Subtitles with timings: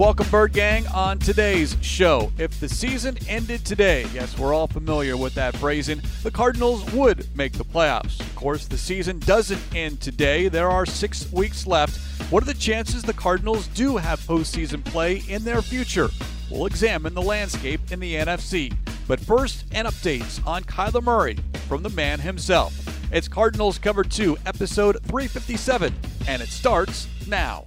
[0.00, 2.32] Welcome, Bird Gang, on today's show.
[2.38, 7.28] If the season ended today, yes, we're all familiar with that phrasing, the Cardinals would
[7.36, 8.18] make the playoffs.
[8.18, 10.48] Of course, the season doesn't end today.
[10.48, 11.98] There are six weeks left.
[12.32, 16.08] What are the chances the Cardinals do have postseason play in their future?
[16.50, 18.74] We'll examine the landscape in the NFC.
[19.06, 21.36] But first, an update on Kyler Murray
[21.68, 22.74] from the man himself.
[23.12, 25.94] It's Cardinals Cover 2, episode 357,
[26.26, 27.66] and it starts now.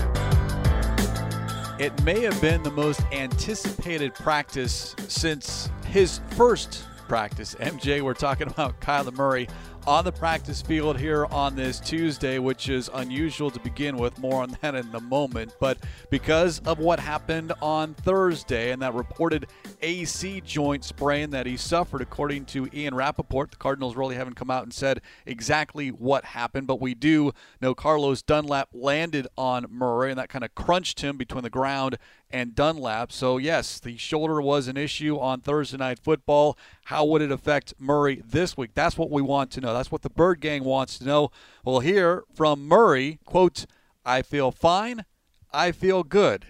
[1.81, 7.55] It may have been the most anticipated practice since his first practice.
[7.55, 9.47] MJ, we're talking about Kyler Murray
[9.87, 14.17] on the practice field here on this Tuesday, which is unusual to begin with.
[14.19, 15.55] More on that in a moment.
[15.59, 15.79] But
[16.09, 19.47] because of what happened on Thursday and that reported
[19.81, 24.51] AC joint sprain that he suffered, according to Ian Rapoport, the Cardinals really haven't come
[24.51, 26.67] out and said exactly what happened.
[26.67, 31.17] But we do know Carlos Dunlap landed on Murray, and that kind of crunched him
[31.17, 31.97] between the ground
[32.31, 33.11] and Dunlap.
[33.11, 36.57] So, yes, the shoulder was an issue on Thursday Night Football.
[36.85, 38.71] How would it affect Murray this week?
[38.73, 39.73] That's what we want to know.
[39.73, 41.31] That's what the Bird Gang wants to know.
[41.63, 43.65] We'll hear from Murray, quote,
[44.05, 45.05] I feel fine.
[45.53, 46.45] I feel good,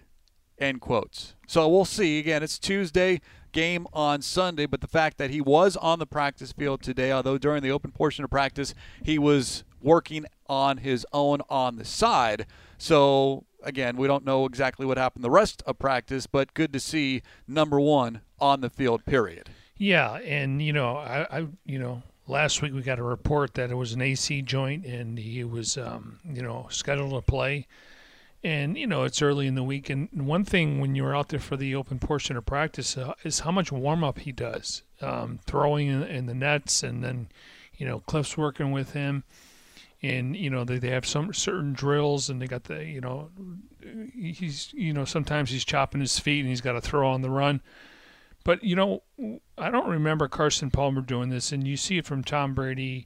[0.58, 1.36] end quotes.
[1.48, 2.20] So we'll see.
[2.20, 3.20] Again, it's Tuesday
[3.52, 7.38] game on Sunday, but the fact that he was on the practice field today, although
[7.38, 8.74] during the open portion of practice,
[9.04, 12.46] he was working on his own on the side.
[12.78, 16.80] So again, we don't know exactly what happened the rest of practice, but good to
[16.80, 19.06] see number one on the field.
[19.06, 19.50] Period.
[19.78, 23.72] Yeah, and you know, I, I you know, last week we got a report that
[23.72, 27.68] it was an AC joint, and he was, um, you know, scheduled to play.
[28.44, 31.40] And you know, it's early in the week, and one thing when you're out there
[31.40, 35.40] for the open portion of practice uh, is how much warm up he does, um,
[35.46, 37.30] throwing in, in the nets, and then,
[37.78, 39.24] you know, Cliff's working with him
[40.02, 43.30] and you know they, they have some certain drills and they got the you know
[44.14, 47.30] he's you know sometimes he's chopping his feet and he's got to throw on the
[47.30, 47.62] run.
[48.44, 49.04] But you know
[49.56, 53.06] i don't remember carson palmer doing this and you see it from tom brady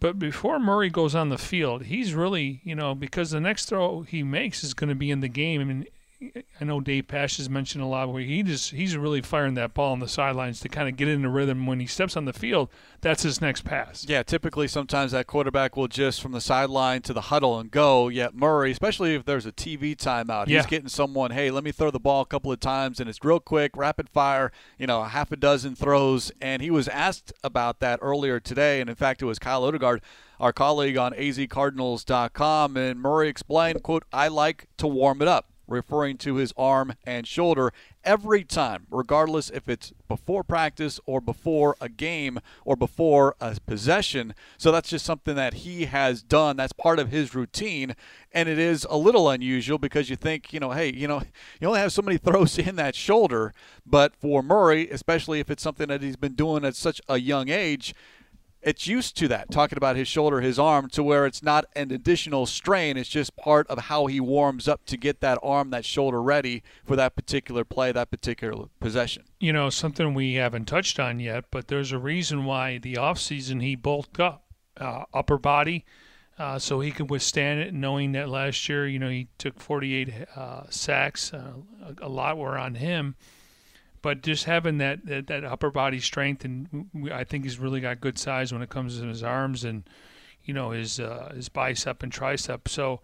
[0.00, 4.00] but before murray goes on the field he's really you know because the next throw
[4.00, 5.86] he makes is going to be in the game mean
[6.60, 9.74] I know Dave Pasch has mentioned a lot where he just he's really firing that
[9.74, 11.66] ball on the sidelines to kind of get into rhythm.
[11.66, 12.70] When he steps on the field,
[13.02, 14.06] that's his next pass.
[14.08, 18.08] Yeah, typically sometimes that quarterback will just from the sideline to the huddle and go.
[18.08, 20.58] Yet Murray, especially if there's a TV timeout, yeah.
[20.58, 23.22] he's getting someone, hey, let me throw the ball a couple of times, and it's
[23.22, 24.52] real quick, rapid fire.
[24.78, 28.88] You know, half a dozen throws, and he was asked about that earlier today, and
[28.88, 30.00] in fact, it was Kyle Odegard
[30.38, 36.16] our colleague on azcardinals.com, and Murray explained, quote, I like to warm it up referring
[36.18, 37.72] to his arm and shoulder
[38.04, 44.34] every time, regardless if it's before practice or before a game or before a possession.
[44.56, 46.56] So that's just something that he has done.
[46.56, 47.96] That's part of his routine.
[48.32, 51.22] And it is a little unusual because you think, you know, hey, you know,
[51.60, 53.52] you only have so many throws in that shoulder.
[53.84, 57.48] But for Murray, especially if it's something that he's been doing at such a young
[57.48, 57.94] age,
[58.62, 61.92] it's used to that, talking about his shoulder, his arm, to where it's not an
[61.92, 62.96] additional strain.
[62.96, 66.62] It's just part of how he warms up to get that arm, that shoulder ready
[66.84, 69.24] for that particular play, that particular possession.
[69.38, 73.62] You know, something we haven't touched on yet, but there's a reason why the offseason
[73.62, 74.44] he bulked up,
[74.80, 75.84] uh, upper body,
[76.38, 80.12] uh, so he could withstand it, knowing that last year, you know, he took 48
[80.34, 81.52] uh, sacks, uh,
[82.02, 83.16] a lot were on him
[84.06, 88.00] but just having that, that, that upper body strength, and I think he's really got
[88.00, 89.82] good size when it comes to his arms and
[90.44, 92.68] you know his uh, his bicep and tricep.
[92.68, 93.00] So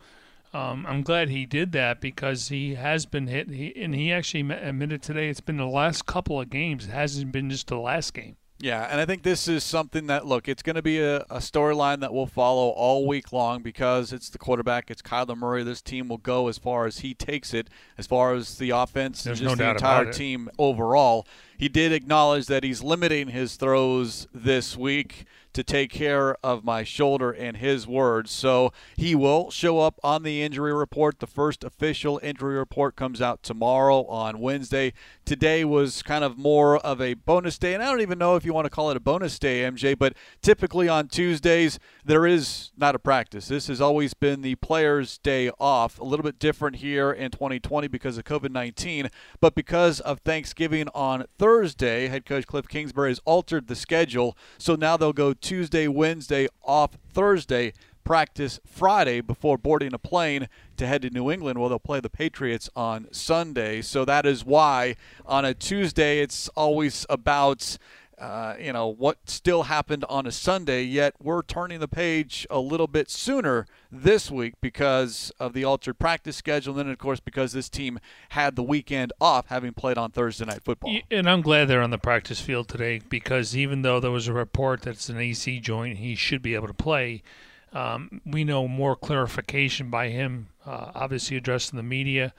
[0.55, 4.49] um, I'm glad he did that because he has been hit, he, and he actually
[4.55, 6.85] admitted today it's been the last couple of games.
[6.85, 8.37] It hasn't been just the last game.
[8.63, 11.39] Yeah, and I think this is something that look, it's going to be a, a
[11.39, 15.65] storyline that we'll follow all week long because it's the quarterback, it's Kyler Murray.
[15.65, 17.69] This team will go as far as he takes it,
[17.99, 21.27] as far as the offense There's and just no the entire team overall.
[21.59, 26.83] he did acknowledge that he's limiting his throws this week to take care of my
[26.83, 28.31] shoulder, in his words.
[28.31, 31.21] So he will show up on the injury report.
[31.21, 34.93] The first official injury report comes out tomorrow on Wednesday.
[35.25, 38.45] Today was kind of more of a bonus day, and I don't even know if
[38.45, 42.73] you want to call it a bonus day, MJ, but typically on Tuesdays, there is
[42.77, 43.47] not a practice.
[43.47, 46.01] This has always been the player's day off.
[46.01, 49.11] A little bit different here in 2020 because of COVID 19,
[49.41, 54.37] but because of Thanksgiving on Thursday, head coach Cliff Kingsbury has altered the schedule.
[54.59, 57.73] So now they'll go Tuesday, Wednesday, off Thursday,
[58.05, 61.59] practice Friday before boarding a plane to head to New England.
[61.59, 63.83] where they'll play the Patriots on Sunday.
[63.83, 64.97] So that is why
[65.27, 67.79] on a Tuesday, it's always about.
[68.19, 72.61] Uh, you know what still happened on a Sunday, yet we're turning the page a
[72.61, 77.19] little bit sooner this week because of the altered practice schedule, and then of course
[77.19, 80.97] because this team had the weekend off, having played on Thursday night football.
[81.11, 84.33] And I'm glad they're on the practice field today because even though there was a
[84.33, 87.25] report that it's an AC joint, he should be able to play.
[87.73, 92.35] Um, we know more clarification by him, uh, obviously addressing the media.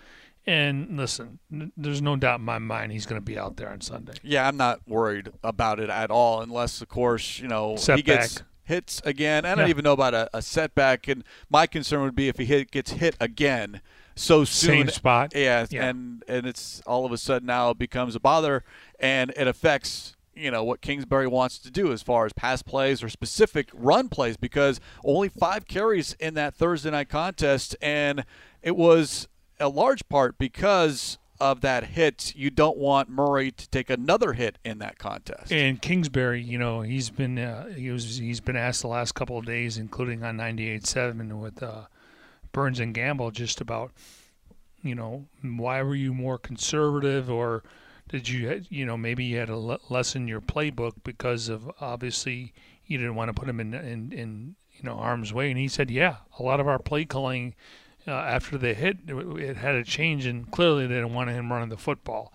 [0.46, 1.40] And listen,
[1.78, 4.14] there's no doubt in my mind he's going to be out there on Sunday.
[4.24, 7.98] Yeah, I'm not worried about it at all, unless, of course, you know, Setback.
[7.98, 9.46] he gets hits again.
[9.46, 9.70] I don't Yeah.
[9.70, 11.08] even know about a, a setback.
[11.08, 13.82] And my concern would be if he hit, gets hit again
[14.16, 14.70] so soon.
[14.70, 15.32] Same spot.
[15.36, 15.88] Yeah, Yeah.
[15.90, 18.64] and and it's all of a sudden now it becomes a bother,
[19.00, 23.04] and it affects you know what Kingsbury wants to do as far as pass plays
[23.04, 28.26] or specific run plays because only five carries in that Thursday night contest, and
[28.62, 29.28] it was
[29.60, 32.34] a large part because of that hit.
[32.36, 35.52] You don't want Murray to take another hit in that contest.
[35.52, 39.38] And Kingsbury, you know, he's been uh, he was he's been asked the last couple
[39.38, 41.84] of days, including on 98.7 with uh,
[42.52, 43.92] Burns and Gambo, just about,
[44.82, 47.64] you know, why were you more conservative, or
[48.14, 52.54] did you, you know, maybe you had to le- lessen your playbook because of obviously
[52.86, 55.68] you didn't want to put him in in, in you know harm's way, and he
[55.68, 57.56] said, yeah, a lot of our play calling.
[58.06, 61.52] Uh, after the hit, it, it had a change, and clearly they didn't want him
[61.52, 62.34] running the football.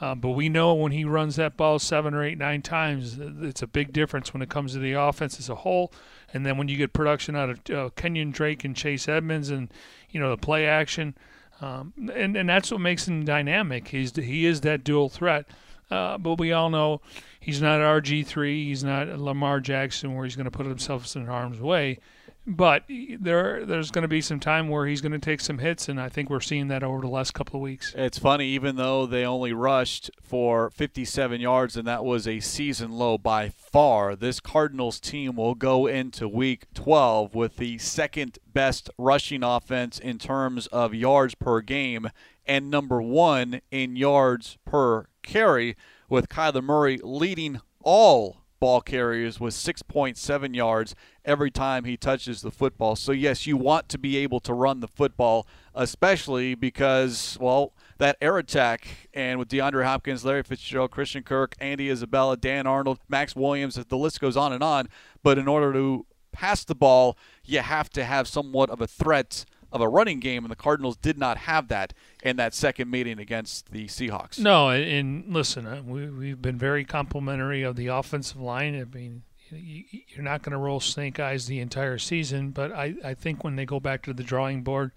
[0.00, 3.60] Uh, but we know when he runs that ball seven or eight, nine times, it's
[3.60, 5.92] a big difference when it comes to the offense as a whole.
[6.32, 9.70] And then when you get production out of uh, Kenyon Drake and Chase Edmonds, and
[10.08, 11.16] you know the play action,
[11.60, 13.88] um, and and that's what makes him dynamic.
[13.88, 15.46] He's he is that dual threat.
[15.90, 17.00] Uh, but we all know
[17.40, 18.66] he's not RG three.
[18.66, 21.98] He's not Lamar Jackson, where he's going to put himself in harm's way.
[22.50, 25.86] But there, there's going to be some time where he's going to take some hits,
[25.86, 27.92] and I think we're seeing that over the last couple of weeks.
[27.94, 32.92] It's funny, even though they only rushed for 57 yards, and that was a season
[32.92, 38.88] low by far, this Cardinals team will go into week 12 with the second best
[38.96, 42.08] rushing offense in terms of yards per game
[42.46, 45.76] and number one in yards per carry,
[46.08, 50.94] with Kyler Murray leading all ball carriers with 6.7 yards
[51.24, 52.96] every time he touches the football.
[52.96, 58.16] So, yes, you want to be able to run the football, especially because, well, that
[58.20, 63.36] air attack and with DeAndre Hopkins, Larry Fitzgerald, Christian Kirk, Andy Isabella, Dan Arnold, Maxx
[63.36, 64.88] Williams, the list goes on and on.
[65.22, 69.44] But in order to pass the ball, you have to have somewhat of a threat
[69.72, 71.92] of a running game, and the Cardinals did not have that
[72.22, 74.38] in that second meeting against the Seahawks.
[74.38, 78.80] No, and, listen, uh, we, we've been very complimentary of the offensive line.
[78.80, 82.94] I mean, you, you're not going to roll snake eyes the entire season, but I,
[83.04, 84.92] I think when they go back to the drawing board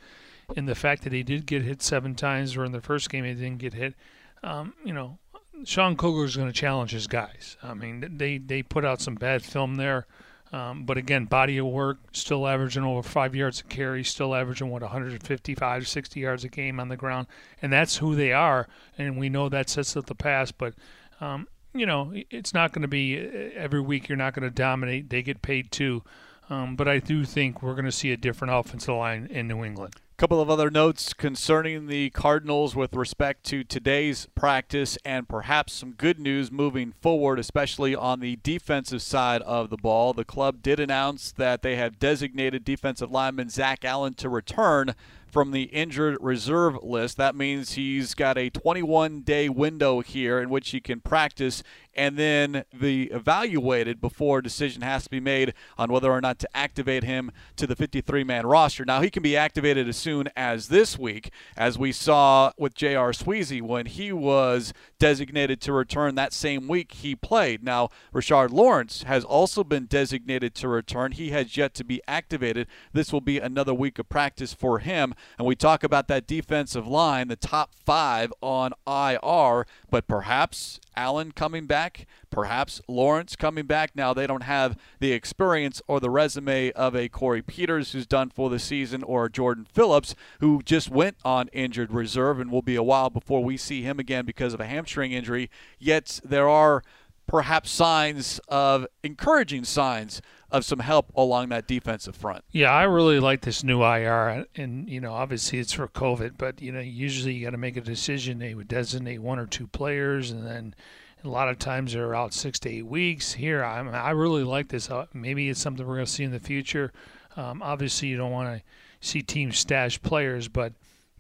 [0.56, 3.24] and the fact that he did get hit seven times, or in the first game
[3.24, 3.96] he didn't get hit,
[4.44, 5.18] um, you know,
[5.64, 7.58] Sean Kugler is going to challenge his guys.
[7.62, 10.08] I mean, they, they put out some bad film there.
[10.54, 14.70] Um, but again, body of work, still averaging over five yards a carry, still averaging
[14.70, 17.28] what 155, 60 yards a game on the ground,
[17.62, 18.68] and that's who they are.
[18.98, 20.74] And we know that sets up the pass, but
[21.22, 23.18] um, you know it's not going to be
[23.56, 24.10] every week.
[24.10, 25.10] You're not going to dominate.
[25.10, 26.04] They get paid too,
[26.50, 29.64] um, but I do think we're going to see a different offensive line in New
[29.64, 35.74] England couple of other notes concerning the Cardinals with respect to today's practice and perhaps
[35.74, 40.14] some good news moving forward, especially on the defensive side of the ball.
[40.14, 44.94] The club did announce that they have designated defensive lineman Zach Allen to return
[45.32, 47.18] from the injured reserve list.
[47.18, 51.64] That means he's got a 21 day window here in which he can practice
[51.94, 56.40] and then be evaluated before a decision has to be made on whether or not
[56.40, 58.86] to activate him to the 53 man roster.
[58.86, 63.12] Now, he can be activated as soon as this week, as we saw with J.R.
[63.12, 67.64] Sweezy when he was designated to return that same week he played.
[67.64, 71.12] Now, Rashard Lawrence has also been designated to return.
[71.12, 72.68] He has yet to be activated.
[72.94, 75.14] This will be another week of practice for him.
[75.38, 81.32] And we talk about that defensive line, the top five on IR, but perhaps Allen
[81.32, 81.81] coming back,
[82.30, 83.96] perhaps Lawrence coming back.
[83.96, 88.30] Now, they don't have the experience or the resume of a Corey Peters who's done
[88.30, 92.76] for the season or Jordan Phillips who just went on injured reserve and will be
[92.76, 95.50] a while before we see him again because of a hamstring injury.
[95.80, 96.84] Yet there are
[97.28, 100.22] perhaps signs of encouraging signs
[100.52, 102.44] of some help along that defensive front.
[102.52, 106.62] Yeah, I really like this new IR, and you know, obviously it's for COVID, but
[106.62, 108.40] you know, usually you got to make a decision.
[108.40, 110.76] They would designate one or two players, and then
[111.24, 113.34] a lot of times they're out six to eight weeks.
[113.34, 114.90] Here, I I really like this.
[114.90, 116.92] Uh, maybe it's something we're going to see in the future.
[117.38, 118.64] Um, obviously, you don't want to
[119.00, 120.74] see teams stash players, but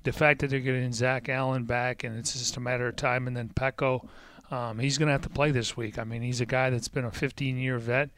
[0.03, 3.27] the fact that they're getting Zach Allen back, and it's just a matter of time,
[3.27, 4.08] and then Peko.
[4.50, 5.98] Um, he's going to have to play this week.
[5.98, 8.10] I mean, he's a guy that's been a 15-year vet.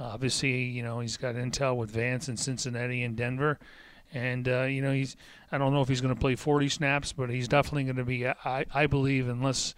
[0.00, 3.58] Uh, obviously, you know, he's got intel with Vance in Cincinnati and Denver.
[4.14, 5.16] And, uh, you know, he's,
[5.50, 8.04] I don't know if he's going to play 40 snaps, but he's definitely going to
[8.04, 9.74] be, I, I believe, unless,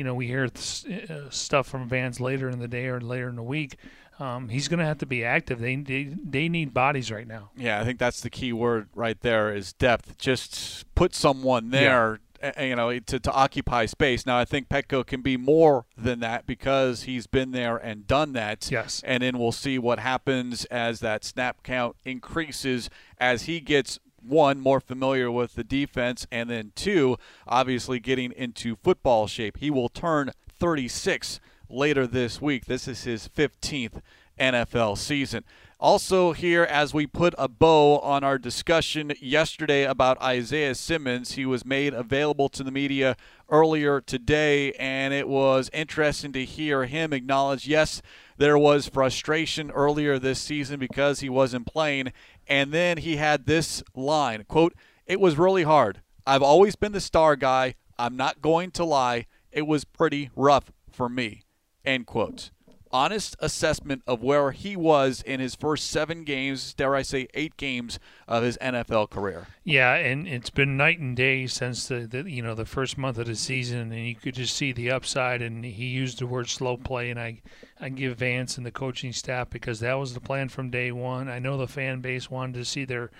[0.00, 3.28] you know, we hear th- uh, stuff from Vance later in the day or later
[3.28, 3.76] in the week,
[4.18, 5.60] um, he's going to have to be active.
[5.60, 7.50] They, they they need bodies right now.
[7.54, 10.16] Yeah, I think that's the key word right there is depth.
[10.16, 12.12] Just put someone there.
[12.12, 12.16] Yeah
[12.58, 14.24] you know, to, to occupy space.
[14.24, 18.32] Now, I think Peko can be more than that because he's been there and done
[18.32, 18.70] that.
[18.70, 19.02] Yes.
[19.04, 22.88] And then we'll see what happens as that snap count increases
[23.18, 28.76] as he gets one more familiar with the defense and then two obviously getting into
[28.76, 34.00] football shape he will turn 36 later this week this is his 15th
[34.38, 35.44] nfl season
[35.80, 41.46] also, here as we put a bow on our discussion yesterday about Isaiah Simmons, he
[41.46, 43.16] was made available to the media
[43.48, 48.02] earlier today, and it was interesting to hear him acknowledge yes,
[48.36, 52.12] there was frustration earlier this season because he wasn't playing.
[52.46, 54.74] And then he had this line quote,
[55.06, 56.00] It was really hard.
[56.26, 57.74] I've always been the star guy.
[57.98, 59.26] I'm not going to lie.
[59.52, 61.42] It was pretty rough for me.
[61.84, 62.50] End quote
[62.92, 67.56] honest assessment of where he was in his first seven games, dare I say, eight
[67.56, 69.46] games of his NFL career.
[69.64, 73.18] Yeah, and it's been night and day since the, the you know the first month
[73.18, 75.42] of the season, and you could just see the upside.
[75.42, 77.40] And he used the word slow play, and I
[77.80, 81.28] I give Vance and the coaching staff because that was the plan from day one.
[81.28, 83.10] I know the fan base wanted to see their,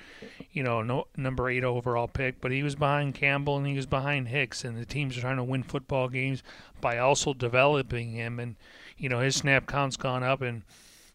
[0.52, 3.86] you know, no, number eight overall pick, but he was behind Campbell and he was
[3.86, 6.42] behind Hicks, and the teams are trying to win football games
[6.80, 8.56] by also developing him and
[9.00, 10.62] you know his snap count's gone up, and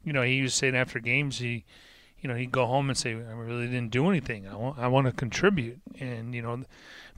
[0.04, 1.64] you know he was saying after games he,
[2.20, 4.48] you know he'd go home and say I really didn't do anything.
[4.48, 6.64] I want I want to contribute, and you know,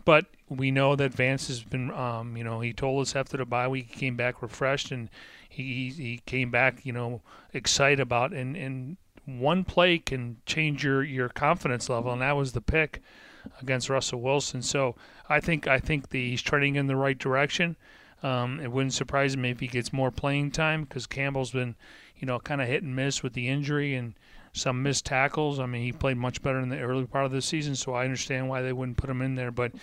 [0.06, 3.46] but we know that Vance has been, um, you know, he told us after the
[3.46, 5.10] bye week he came back refreshed and
[5.50, 7.22] he he came back, you know,
[7.54, 12.54] excited about and and one play can change your your confidence level, and that was
[12.54, 13.02] the pick
[13.62, 14.62] against Russell Wilson.
[14.62, 14.96] So
[15.30, 17.76] I think I think the, he's trending in the right direction.
[18.24, 21.76] Um, it wouldn't surprise me if he gets more playing time because Campbell's been,
[22.18, 24.16] you know, kind of hit and miss with the injury and
[24.54, 25.60] some missed tackles.
[25.60, 28.04] I mean, he played much better in the early part of the season, so I
[28.04, 29.52] understand why they wouldn't put him in there.
[29.52, 29.74] But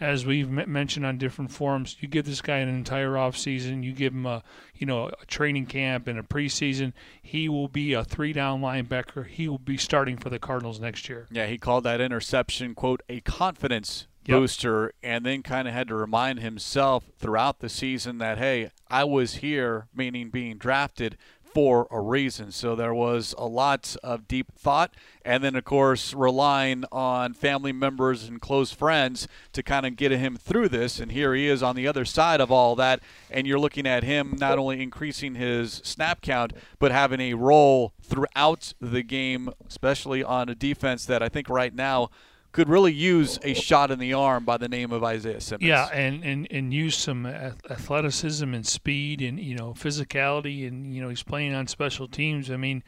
[0.00, 3.82] as we've m- mentioned on different forums, you give this guy an entire off season,
[3.82, 4.42] you give him a,
[4.74, 9.26] you know, a training camp and a preseason, he will be a three-down linebacker.
[9.26, 11.26] He will be starting for the Cardinals next year.
[11.30, 14.38] Yeah, he called that interception quote a confidence yep.
[14.38, 19.04] booster and then kind of had to remind himself throughout the season that, hey, I
[19.04, 21.16] was here, meaning being drafted
[21.54, 22.50] for a reason.
[22.50, 24.92] So there was a lot of deep thought.
[25.24, 30.10] And then, of course, relying on family members and close friends to kind of get
[30.10, 30.98] him through this.
[30.98, 33.00] And here he is on the other side of all that.
[33.30, 37.92] And you're looking at him not only increasing his snap count, but having a role
[38.02, 42.10] throughout the game, especially on a defense that I think right now
[42.54, 45.66] could really use a shot in the arm by the name of Isaiah Simmons.
[45.66, 51.02] Yeah, and, and, and use some athleticism and speed and you know physicality and you
[51.02, 52.52] know he's playing on special teams.
[52.52, 52.84] I mean,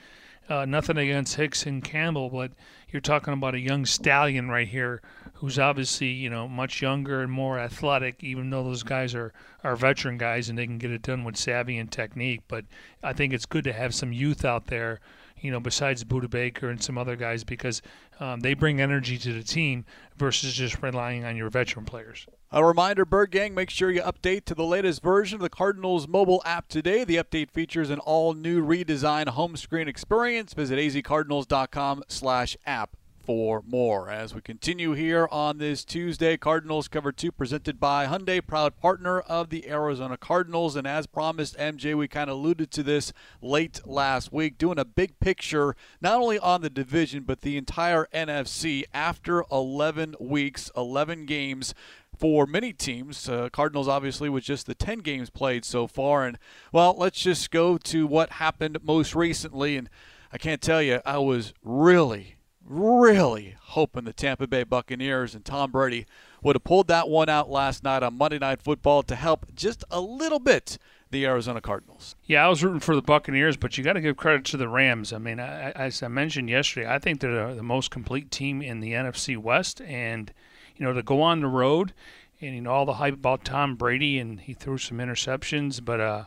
[0.49, 2.52] uh, nothing against Hicks and Campbell, but
[2.90, 5.02] you're talking about a young stallion right here
[5.35, 8.23] who's obviously you know much younger and more athletic.
[8.23, 9.32] Even though those guys are
[9.64, 12.64] are veteran guys and they can get it done with savvy and technique, but
[13.02, 15.00] I think it's good to have some youth out there
[15.40, 17.83] you know, besides Budda Baker and some other guys, because
[18.21, 19.85] um, they bring energy to the team
[20.16, 22.26] versus just relying on your veteran players.
[22.52, 26.09] A reminder, Bird Gang, make sure you update to the latest version of the Cardinals
[26.09, 27.05] mobile app today.
[27.05, 30.55] The update features an all-new redesigned home screen experience.
[30.55, 34.09] Visit azcardinals.com slash app for more.
[34.09, 39.18] As we continue here on this Tuesday, Cardinals cover two presented by Hyundai, proud partner
[39.18, 40.76] of the Arizona Cardinals.
[40.76, 44.85] And as promised, MJ, we kind of alluded to this late last week, doing a
[44.85, 51.26] big picture not only on the division, but the entire NFC after 11 weeks, 11
[51.26, 51.75] games
[52.16, 53.28] for many teams.
[53.28, 56.25] Uh, Cardinals, obviously, with just the 10 games played so far.
[56.25, 56.38] And,
[56.71, 59.76] well, let's just go to what happened most recently.
[59.76, 59.90] And
[60.33, 62.36] I can't tell you, I was really,
[62.68, 66.06] really hoping the Tampa Bay Buccaneers and Tom Brady
[66.42, 69.85] would have pulled that one out last night on Monday Night Football to help just
[69.90, 70.78] a little bit
[71.11, 72.16] the Arizona Cardinals.
[72.25, 74.68] Yeah, I was rooting for the Buccaneers, but you got to give credit to the
[74.68, 75.12] Rams.
[75.12, 78.80] I mean, I, as I mentioned yesterday, I think they're the most complete team in
[78.80, 80.32] the NFC West, and
[80.76, 81.94] you know to go on the road
[82.40, 86.00] and you know all the hype about Tom Brady and he threw some interceptions, but
[86.00, 86.25] uh,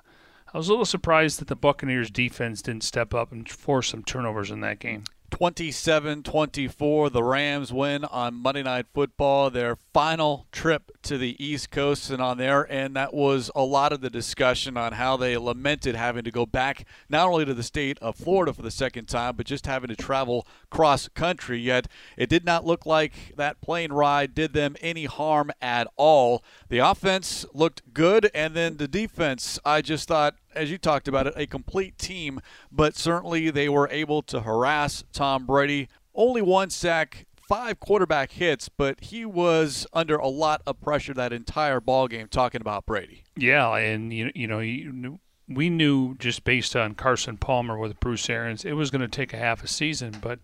[0.54, 4.04] I was a little surprised that the Buccaneers defense didn't step up and force some
[4.04, 5.04] turnovers in that game.
[5.30, 7.10] 27 24.
[7.10, 12.10] The Rams win on Monday Night Football, their final trip to the East Coast.
[12.10, 15.96] And on their end, that was a lot of the discussion on how they lamented
[15.96, 19.36] having to go back not only to the state of Florida for the second time,
[19.36, 21.60] but just having to travel cross country.
[21.60, 26.44] Yet it did not look like that plane ride did them any harm at all.
[26.70, 31.28] The offense looked good, and then the defense, I just thought, as you talked about
[31.28, 32.40] it, a complete team,
[32.72, 35.88] but certainly they were able to harass Tom Brady.
[36.14, 41.34] Only one sack, five quarterback hits, but he was under a lot of pressure that
[41.34, 43.24] entire ball game talking about Brady.
[43.36, 48.30] Yeah, and you you know, you, we knew just based on Carson Palmer with Bruce
[48.30, 50.40] Arians, it was going to take a half a season, but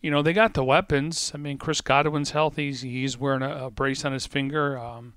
[0.00, 1.30] you know, they got the weapons.
[1.34, 2.72] I mean, Chris Godwin's healthy.
[2.72, 4.78] He's wearing a, a brace on his finger.
[4.78, 5.14] Um,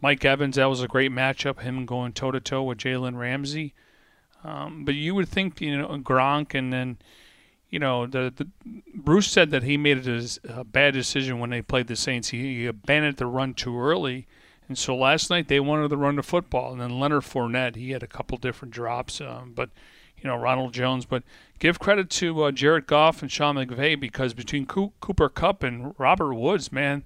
[0.00, 3.74] Mike Evans, that was a great matchup, him going toe to toe with Jalen Ramsey.
[4.42, 6.98] Um, but you would think, you know, Gronk and then,
[7.68, 8.48] you know, the, the
[8.94, 12.28] Bruce said that he made a, a bad decision when they played the Saints.
[12.28, 14.26] He, he, abandoned the run too early.
[14.68, 16.72] And so last night they wanted to run the football.
[16.72, 19.20] And then Leonard Fournette, he had a couple different drops.
[19.20, 19.68] Um, but,
[20.16, 21.04] you know, Ronald Jones.
[21.04, 21.22] But
[21.58, 26.34] give credit to uh, Jared Goff and Sean McVay because between Cooper Kupp and Robert
[26.34, 27.04] Woods, man,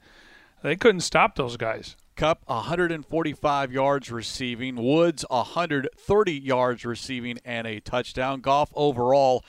[0.62, 1.96] they couldn't stop those guys.
[2.16, 8.40] Kupp 145 yards receiving, Woods 130 yards receiving and a touchdown.
[8.40, 9.44] Goff overall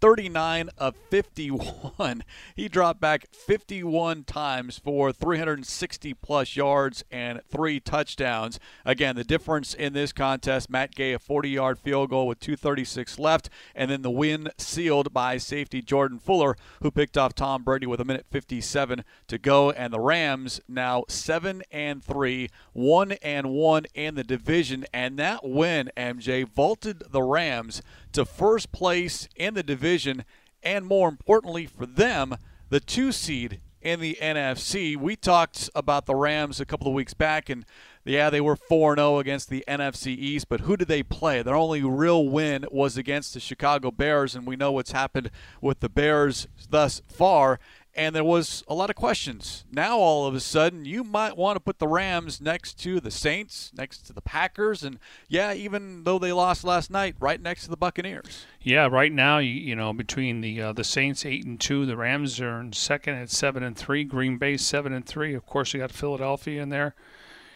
[0.00, 2.24] 39 of 51.
[2.54, 8.58] He dropped back 51 times for 360 plus yards and three touchdowns.
[8.84, 13.18] Again, the difference in this contest Matt Gay, a 40 yard field goal with 2.36
[13.18, 17.86] left, and then the win sealed by safety Jordan Fuller, who picked off Tom Brady
[17.86, 19.70] with a minute 57 to go.
[19.70, 24.84] And the Rams now 7 and 3, 1 and 1 in the division.
[24.92, 27.82] And that win, MJ, vaulted the Rams
[28.18, 30.24] to first place in the division,
[30.62, 32.36] and more importantly for them,
[32.68, 34.96] the two seed in the NFC.
[34.96, 37.64] We talked about the Rams a couple of weeks back, and
[38.04, 41.42] yeah, they were 4 0 against the NFC East, but who did they play?
[41.42, 45.78] Their only real win was against the Chicago Bears, and we know what's happened with
[45.78, 47.60] the Bears thus far
[47.98, 49.64] and there was a lot of questions.
[49.72, 53.10] Now all of a sudden, you might want to put the Rams next to the
[53.10, 57.64] Saints, next to the Packers, and yeah, even though they lost last night, right next
[57.64, 58.46] to the Buccaneers.
[58.62, 61.96] Yeah, right now, you, you know, between the uh, the Saints eight and two, the
[61.96, 65.34] Rams are in second at seven and three, Green Bay seven and three.
[65.34, 66.94] Of course, you got Philadelphia in there.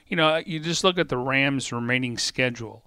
[0.08, 2.82] You know, you just look at the Rams' remaining schedule.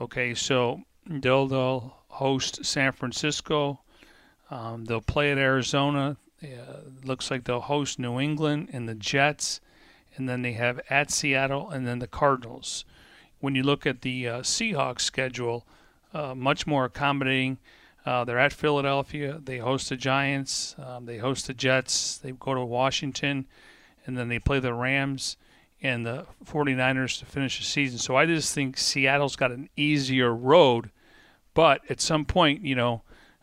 [0.00, 3.80] Okay, so they'll they'll host San Francisco.
[4.50, 6.16] Um, they'll play at Arizona.
[7.04, 9.60] Looks like they'll host New England and the Jets,
[10.16, 12.84] and then they have at Seattle and then the Cardinals.
[13.40, 15.66] When you look at the uh, Seahawks schedule,
[16.12, 17.58] uh, much more accommodating.
[18.04, 19.40] Uh, they're at Philadelphia.
[19.42, 20.74] They host the Giants.
[20.78, 22.18] Um, they host the Jets.
[22.18, 23.46] They go to Washington,
[24.06, 25.36] and then they play the Rams
[25.82, 27.98] and the 49ers to finish the season.
[27.98, 30.90] So I just think Seattle's got an easier road,
[31.54, 33.02] but at some point, you know,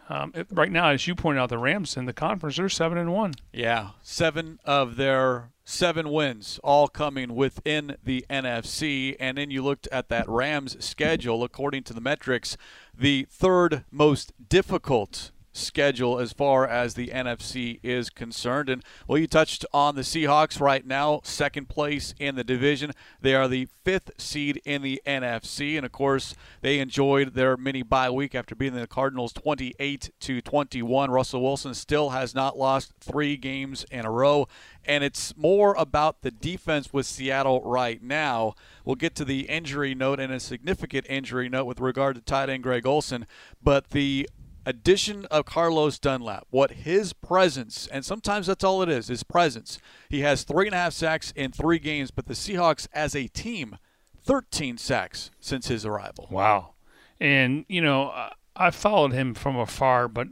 [0.09, 3.11] um, right now, as you pointed out, the Rams in the conference are seven and
[3.11, 3.33] one.
[3.51, 9.17] Yeah, seven of their seven wins, all coming within the NFC.
[9.19, 12.55] And then you looked at that Rams schedule, according to the metrics,
[12.97, 18.69] the third most difficult schedule as far as the NFC is concerned.
[18.69, 22.91] And well, you touched on the Seahawks right now, second place in the division.
[23.21, 27.83] They are the fifth seed in the NFC, and of course, they enjoyed their mini
[27.83, 31.11] bye week after beating the Cardinals 28 to 21.
[31.11, 34.47] Russell Wilson still has not lost three games in a row,
[34.85, 38.53] and it's more about the defense with Seattle right now.
[38.83, 42.49] We'll get to the injury note and a significant injury note with regard to tight
[42.49, 43.25] end Greg Olsen,
[43.61, 44.29] but the
[44.67, 49.79] addition of Carlos Dunlap, what his presence, and sometimes that's all it is, his presence.
[50.09, 53.27] He has three and a half sacks in three games, but the Seahawks as a
[53.27, 53.77] team,
[54.25, 56.27] 13 sacks since his arrival.
[56.29, 56.73] Wow.
[57.17, 58.11] And, you know,
[58.57, 60.27] I followed him from afar, but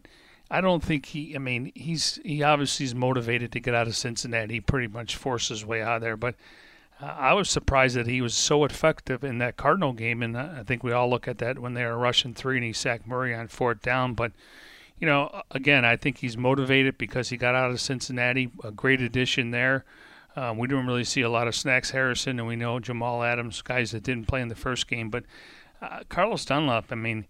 [0.51, 3.95] I don't think he, I mean, he's, he obviously is motivated to get out of
[3.95, 4.55] Cincinnati.
[4.55, 6.35] He pretty much forced his way out of there, but
[7.01, 10.81] I was surprised that he was so effective in that Cardinal game, and I think
[10.83, 13.47] we all look at that when they were rushing three and he sacked Murray on
[13.49, 14.13] fourth down.
[14.13, 14.31] But
[14.97, 19.01] you know, again, I think he's motivated because he got out of Cincinnati, a great
[19.01, 19.83] addition there.
[20.37, 23.61] Um, we didn't really see a lot of Snacks Harrison, and we know Jamal Adams,
[23.61, 25.09] guys that didn't play in the first game.
[25.09, 25.23] But
[25.81, 27.25] uh, Carlos Dunlap, I mean,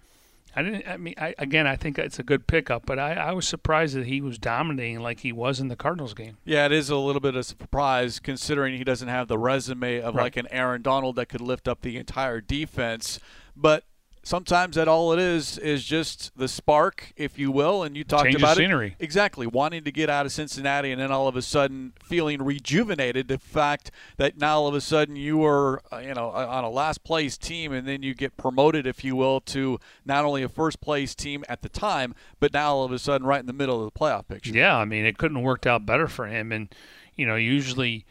[0.56, 0.88] I didn't.
[0.88, 3.96] I mean, I, again, I think it's a good pickup, but I, I was surprised
[3.96, 6.38] that he was dominating like he was in the Cardinals game.
[6.46, 10.00] Yeah, it is a little bit of a surprise considering he doesn't have the resume
[10.00, 10.24] of right.
[10.24, 13.20] like an Aaron Donald that could lift up the entire defense.
[13.56, 13.84] But
[14.26, 17.84] sometimes that all it is is just the spark, if you will.
[17.84, 18.98] And you talked Change about scenery.
[19.00, 22.42] it exactly, wanting to get out of Cincinnati, and then all of a sudden feeling
[22.42, 23.30] rejuvenated.
[23.30, 26.70] The fact that now all of a sudden you were, uh, you know, on a
[26.70, 30.50] last place team, and then you get promoted, if you will, to not only a
[30.50, 33.54] first place team at the time, but now all of a sudden right in the
[33.54, 34.52] middle of the playoff picture.
[34.52, 36.74] Yeah, I mean, it couldn't have worked out better for him, and
[37.16, 38.06] you know, usually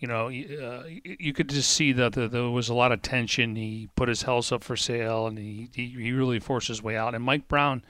[0.00, 3.54] you know, uh, you could just see that there was a lot of tension.
[3.54, 7.14] He put his house up for sale, and he, he really forced his way out.
[7.14, 7.84] And Mike Brown,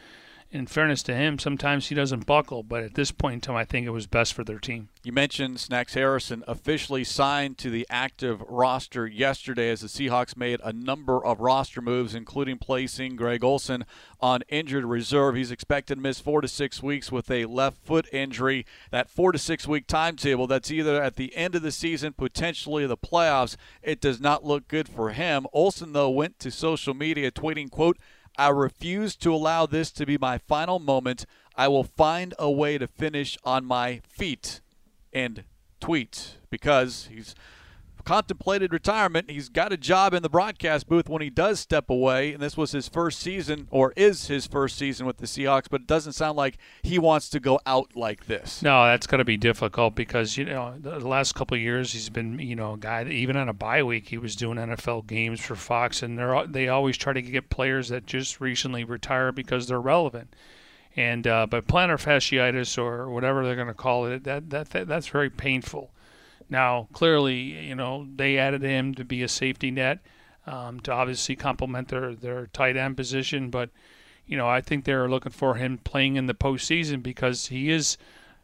[0.52, 3.64] in fairness to him, sometimes he doesn't buckle, but at this point in time, I
[3.64, 4.88] think it was best for their team.
[5.04, 10.60] You mentioned Snacks Harrison officially signed to the active roster yesterday as the Seahawks made
[10.62, 13.84] a number of roster moves, including placing Greg Olsen
[14.20, 15.36] on injured reserve.
[15.36, 18.66] He's expected to miss four to six weeks with a left foot injury.
[18.90, 22.86] That four to six week timetable, that's either at the end of the season, potentially
[22.86, 23.56] the playoffs.
[23.82, 25.46] It does not look good for him.
[25.52, 27.96] Olsen, though, went to social media tweeting, quote,
[28.38, 31.26] I refuse to allow this to be my final moment.
[31.56, 34.60] I will find a way to finish on my feet.
[35.12, 35.44] And
[35.80, 37.34] tweet because he's
[38.04, 39.30] contemplated retirement.
[39.30, 42.56] He's got a job in the broadcast booth when he does step away, and this
[42.56, 45.66] was his first season, or is his first season with the Seahawks.
[45.70, 48.62] But it doesn't sound like he wants to go out like this.
[48.62, 52.38] No, that's going to be difficult because you know the last couple years he's been
[52.38, 55.40] you know a guy that even on a bye week he was doing NFL games
[55.40, 59.66] for Fox, and they're they always try to get players that just recently retired because
[59.66, 60.34] they're relevant.
[60.96, 64.88] And uh, but plantar fasciitis or whatever they're going to call it, that, that that
[64.88, 65.92] that's very painful
[66.50, 67.36] now, clearly,
[67.68, 70.00] you know, they added him to be a safety net
[70.46, 73.50] um, to obviously complement their, their tight end position.
[73.50, 73.70] But,
[74.26, 77.96] you know, I think they're looking for him playing in the postseason because he is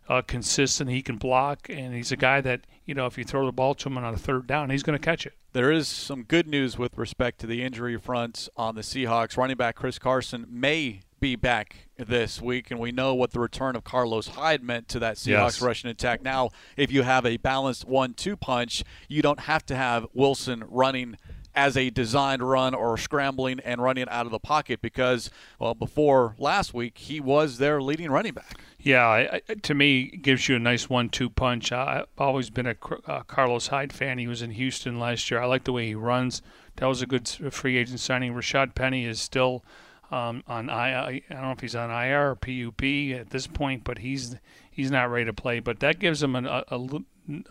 [0.09, 0.91] uh, consistent.
[0.91, 3.75] He can block, and he's a guy that, you know, if you throw the ball
[3.75, 5.35] to him on a third down, he's going to catch it.
[5.53, 9.37] There is some good news with respect to the injury fronts on the Seahawks.
[9.37, 13.77] Running back Chris Carson may be back this week, and we know what the return
[13.77, 15.63] of Carlos Hyde meant to that Seahawks yes.
[15.63, 16.23] rushing attack.
[16.23, 21.17] Now, if you have a balanced one-two punch, you don't have to have Wilson running
[21.55, 26.35] as a designed run or scrambling and running out of the pocket because, well, before
[26.39, 28.61] last week, he was their leading running back.
[28.79, 31.73] Yeah, I, I, to me, gives you a nice one-two punch.
[31.73, 34.19] I've always been a uh, Carlos Hyde fan.
[34.19, 35.41] He was in Houston last year.
[35.41, 36.43] I like the way he runs.
[36.77, 38.35] That was a good free agent signing.
[38.35, 39.65] Rashad Penny is still–
[40.11, 42.83] um, on I, I don't know if he's on IR or PUP
[43.19, 44.37] at this point, but he's
[44.71, 45.61] he's not ready to play.
[45.61, 46.99] But that gives them a, a, a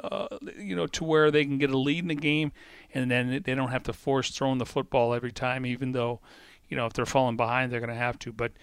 [0.03, 2.51] uh, you know to where they can get a lead in the game,
[2.93, 6.21] and then they don't have to force throwing the football every time, even though
[6.69, 8.31] you know if they're falling behind, they're going to have to.
[8.31, 8.53] But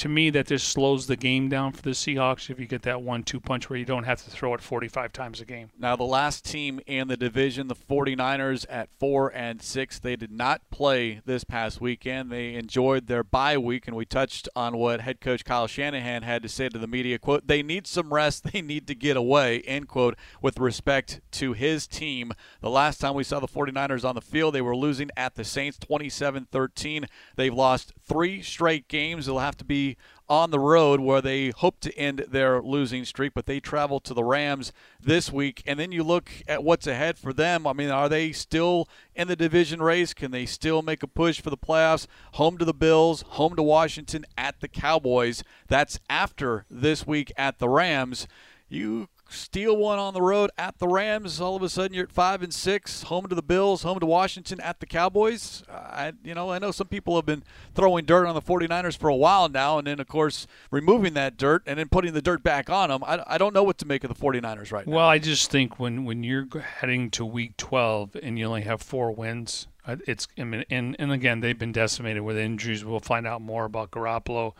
[0.00, 3.02] to me that just slows the game down for the Seahawks if you get that
[3.02, 5.68] one-two punch where you don't have to throw it 45 times a game.
[5.78, 10.32] Now the last team in the division, the 49ers at 4 and 6, they did
[10.32, 12.32] not play this past weekend.
[12.32, 16.42] They enjoyed their bye week and we touched on what head coach Kyle Shanahan had
[16.44, 19.60] to say to the media, quote, "They need some rest, they need to get away."
[19.66, 22.32] End quote with respect to his team.
[22.62, 25.44] The last time we saw the 49ers on the field, they were losing at the
[25.44, 27.04] Saints 27-13.
[27.36, 29.28] They've lost 3 straight games.
[29.28, 29.89] It'll have to be
[30.28, 34.14] on the road where they hope to end their losing streak, but they travel to
[34.14, 35.62] the Rams this week.
[35.66, 37.66] And then you look at what's ahead for them.
[37.66, 40.14] I mean, are they still in the division race?
[40.14, 42.06] Can they still make a push for the playoffs?
[42.34, 45.42] Home to the Bills, home to Washington, at the Cowboys.
[45.68, 48.28] That's after this week at the Rams.
[48.68, 52.12] You steal one on the road at the Rams, all of a sudden you're at
[52.12, 55.62] five and six, home to the Bills, home to Washington, at the Cowboys.
[55.70, 57.42] I, you know, I know some people have been
[57.74, 61.36] throwing dirt on the 49ers for a while now, and then of course removing that
[61.36, 63.02] dirt and then putting the dirt back on them.
[63.04, 64.96] I, I don't know what to make of the 49ers right now.
[64.96, 68.82] Well, I just think when when you're heading to Week 12 and you only have
[68.82, 69.66] four wins,
[70.06, 72.84] it's I mean, and and again they've been decimated with injuries.
[72.84, 74.54] We'll find out more about Garoppolo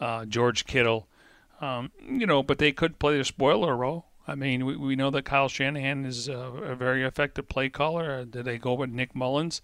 [0.00, 1.06] uh, George Kittle.
[1.60, 4.06] Um, you know, but they could play the spoiler role.
[4.26, 8.24] I mean, we, we know that Kyle Shanahan is a, a very effective play caller.
[8.24, 9.60] Did they go with Nick Mullens?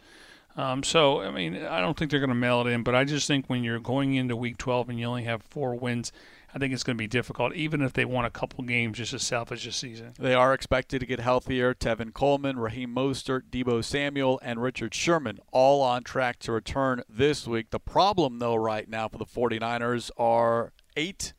[0.57, 3.05] Um, so, I mean, I don't think they're going to mail it in, but I
[3.05, 6.13] just think when you're going into week 12 and you only have four wins,
[6.55, 9.13] I think it's going to be difficult, even if they won a couple games just
[9.13, 10.13] to salvage the season.
[10.19, 11.73] They are expected to get healthier.
[11.73, 17.47] Tevin Coleman, Raheem Mostert, Deebo Samuel, and Richard Sherman all on track to return this
[17.47, 17.71] week.
[17.71, 21.33] The problem, though, right now for the 49ers are eight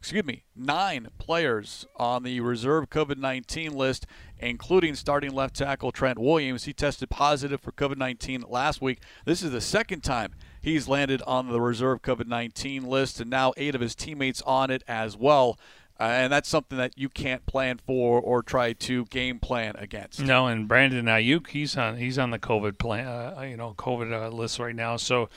[0.00, 4.06] excuse me, nine players on the reserve COVID 19 list,
[4.38, 6.64] including starting left tackle Trent Williams.
[6.64, 9.00] He tested positive for COVID 19 last week.
[9.26, 13.52] This is the second time he's landed on the reserve COVID 19 list, and now
[13.58, 15.58] eight of his teammates on it as well.
[16.00, 20.18] Uh, and that's something that you can't plan for or try to game plan against.
[20.18, 24.10] No, and Brandon Aiyuk, he's on he's on the COVID plan, uh, you know, COVID
[24.10, 24.96] uh, list right now.
[24.96, 25.28] So,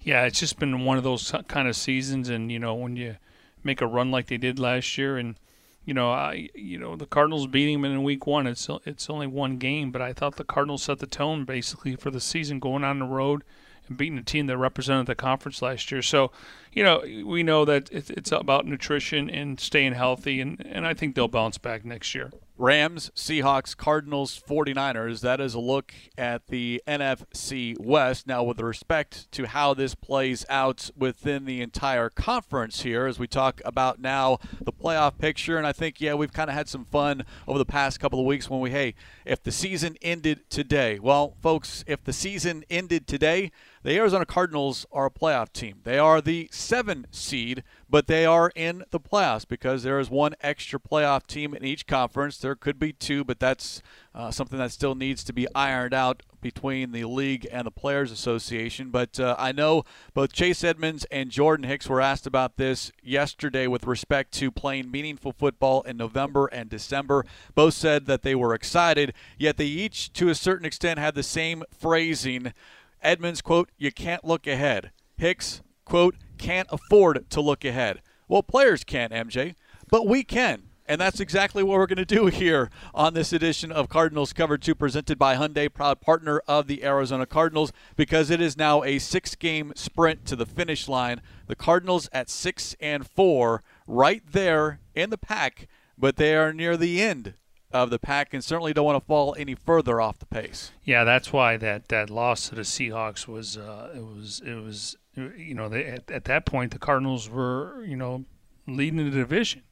[0.00, 3.16] yeah, it's just been one of those kind of seasons, and you know, when you
[3.64, 5.16] make a run like they did last year.
[5.16, 5.36] And
[5.84, 8.46] you know, I you know the Cardinals beating them in week one.
[8.46, 12.10] It's it's only one game, but I thought the Cardinals set the tone basically for
[12.10, 13.42] the season, going on the road
[13.88, 16.02] and beating a team that represented the conference last year.
[16.02, 16.30] So,
[16.72, 21.14] you know, we know that it's about nutrition and staying healthy, and and I think
[21.14, 22.32] they'll bounce back next year.
[22.58, 25.20] Rams, Seahawks, Cardinals, 49ers.
[25.20, 28.26] That is a look at the NFC West.
[28.26, 33.26] Now, with respect to how this plays out within the entire conference here, as we
[33.26, 36.84] talk about now the playoff picture, and I think, yeah, we've kind of had some
[36.84, 40.98] fun over the past couple of weeks when we, hey, if the season ended today,
[40.98, 43.50] well, folks, if the season ended today,
[43.82, 45.80] the Arizona Cardinals are a playoff team.
[45.82, 50.34] They are the seven seed, but they are in the playoffs because there is one
[50.40, 52.38] extra playoff team in each conference.
[52.38, 53.82] There could be two, but that's
[54.14, 58.10] uh, something that still needs to be ironed out between the league and the Players
[58.10, 58.88] Association.
[58.88, 63.66] But uh, I know both Chase Edmonds and Jordan Hicks were asked about this yesterday
[63.66, 67.26] with respect to playing meaningful football in November and December.
[67.54, 71.22] Both said that they were excited, yet they each, to a certain extent, had the
[71.22, 72.54] same phrasing
[73.02, 74.92] Edmonds, quote, you can't look ahead.
[75.16, 78.02] Hicks, quote, can't afford to look ahead.
[78.26, 79.54] Well, players can't, MJ,
[79.88, 80.64] but we can.
[80.86, 84.58] And that's exactly what we're going to do here on this edition of Cardinals Cover
[84.58, 88.98] 2 presented by Hyundai, proud partner of the Arizona Cardinals, because it is now a
[88.98, 91.22] six game sprint to the finish line.
[91.46, 96.76] The Cardinals at 6 and 4, right there in the pack, but they are near
[96.76, 97.34] the end
[97.70, 100.72] of the pack and certainly don't want to fall any further off the pace.
[100.82, 104.96] Yeah, that's why that, that loss to the Seahawks was uh, it was it was
[105.14, 108.24] you know they, at, at that point the Cardinals were you know
[108.66, 109.62] leading the division,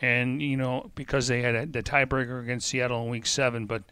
[0.00, 3.82] and you know because they had a, the tiebreaker against Seattle in Week Seven, but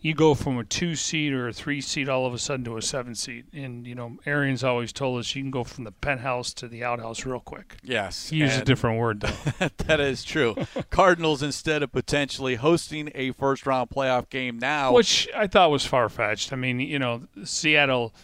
[0.00, 2.76] you go from a two seed or a three seed all of a sudden to
[2.76, 3.46] a seven seed.
[3.52, 6.84] And, you know, Arians always told us you can go from the penthouse to the
[6.84, 7.76] outhouse real quick.
[7.82, 8.28] Yes.
[8.28, 9.68] He used a different word, though.
[9.78, 10.54] that is true.
[10.90, 14.92] Cardinals, instead of potentially hosting a first round playoff game now.
[14.92, 16.52] Which I thought was far fetched.
[16.52, 18.14] I mean, you know, Seattle,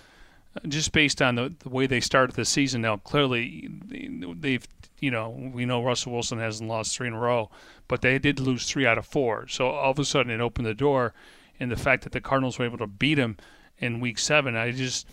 [0.68, 4.66] just based on the, the way they started the season now, clearly they've
[5.00, 7.50] you know, we know Russell Wilson hasn't lost three in a row,
[7.88, 9.46] but they did lose three out of four.
[9.48, 11.12] So all of a sudden it opened the door
[11.60, 13.36] and the fact that the Cardinals were able to beat them
[13.78, 15.06] in Week Seven, I just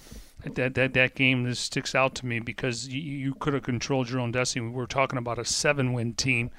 [0.43, 4.09] that that that game just sticks out to me because you, you could have controlled
[4.09, 4.65] your own destiny.
[4.65, 6.51] We were talking about a seven-win team,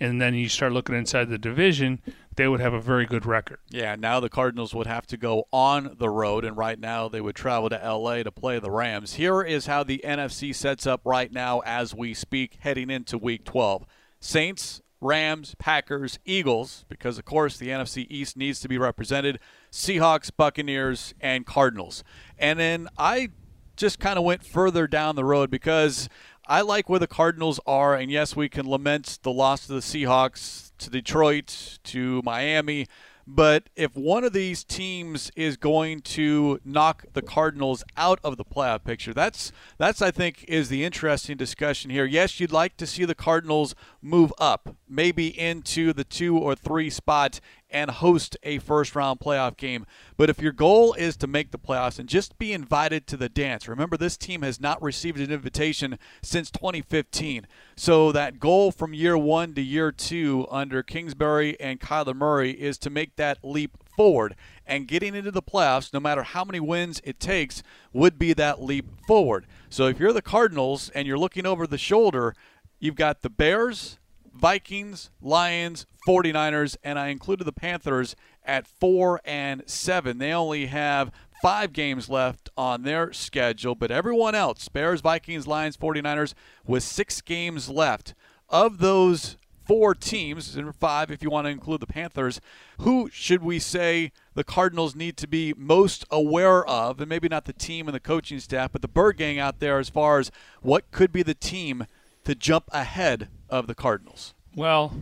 [0.00, 2.00] and then you start looking inside the division,
[2.36, 3.58] they would have a very good record.
[3.68, 7.20] Yeah, now the Cardinals would have to go on the road, and right now they
[7.20, 9.14] would travel to LA to play the Rams.
[9.14, 13.44] Here is how the NFC sets up right now as we speak, heading into Week
[13.44, 13.84] 12.
[14.20, 19.38] Saints Rams, Packers, Eagles, because of course the NFC East needs to be represented,
[19.72, 22.04] Seahawks, Buccaneers, and Cardinals.
[22.38, 23.30] And then I
[23.76, 26.08] just kind of went further down the road because
[26.50, 27.94] I like where the Cardinals are.
[27.94, 32.88] And yes, we can lament the loss to the Seahawks, to Detroit, to Miami.
[33.24, 38.44] But if one of these teams is going to knock the Cardinals out of the
[38.44, 42.04] playoff picture, that's that's I think is the interesting discussion here.
[42.04, 46.90] Yes, you'd like to see the Cardinals move up, maybe into the two or three
[46.90, 47.38] spot
[47.70, 49.86] and host a first round playoff game.
[50.16, 53.28] But if your goal is to make the playoffs and just be invited to the
[53.28, 57.46] dance, remember this team has not received an invitation since 2015.
[57.76, 62.78] So that goal from year one to year two under Kingsbury and Kyler Murray is
[62.78, 64.34] to make that leap forward.
[64.66, 68.62] And getting into the playoffs, no matter how many wins it takes, would be that
[68.62, 69.46] leap forward.
[69.68, 72.34] So if you're the Cardinals and you're looking over the shoulder,
[72.78, 73.98] you've got the Bears,
[74.34, 80.18] Vikings, Lions, 49ers, and I included the Panthers at 4 and 7.
[80.18, 81.10] They only have
[81.42, 86.34] five games left on their schedule, but everyone else, Bears, Vikings, Lions, 49ers,
[86.66, 88.14] with six games left.
[88.48, 89.36] Of those
[89.70, 92.40] four teams, and five if you want to include the Panthers,
[92.80, 97.00] who should we say the Cardinals need to be most aware of?
[97.00, 99.78] And maybe not the team and the coaching staff, but the Bird Gang out there
[99.78, 101.86] as far as what could be the team
[102.24, 104.34] to jump ahead of the Cardinals?
[104.54, 104.94] Well,